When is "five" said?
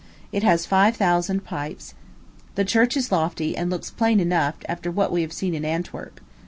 0.65-0.95